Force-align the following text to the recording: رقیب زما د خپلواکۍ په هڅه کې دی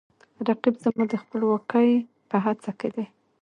رقیب 0.47 0.75
زما 0.83 1.03
د 1.09 1.13
خپلواکۍ 1.23 1.89
په 2.29 2.37
هڅه 2.45 2.71
کې 2.79 2.89
دی 2.95 3.05